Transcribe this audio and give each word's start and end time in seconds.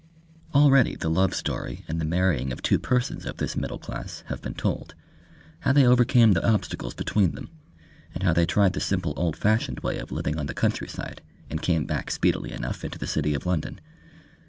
Already 0.55 0.95
the 0.95 1.11
love 1.11 1.35
story 1.35 1.85
and 1.87 2.01
the 2.01 2.05
marrying 2.05 2.51
of 2.51 2.63
two 2.63 2.79
persons 2.79 3.23
of 3.23 3.37
this 3.37 3.55
middle 3.55 3.77
class 3.77 4.23
have 4.29 4.41
been 4.41 4.55
told: 4.55 4.95
how 5.59 5.73
they 5.73 5.85
overcame 5.85 6.31
the 6.31 6.43
obstacles 6.43 6.95
between 6.95 7.33
them, 7.35 7.49
and 8.15 8.23
how 8.23 8.33
they 8.33 8.47
tried 8.47 8.73
the 8.73 8.79
simple 8.79 9.13
old 9.15 9.37
fashioned 9.37 9.81
way 9.81 9.99
of 9.99 10.11
living 10.11 10.39
on 10.39 10.47
the 10.47 10.55
countryside 10.55 11.21
and 11.51 11.61
came 11.61 11.85
back 11.85 12.09
speedily 12.09 12.51
enough 12.51 12.83
into 12.83 12.97
the 12.97 13.05
city 13.05 13.35
of 13.35 13.45
London. 13.45 13.79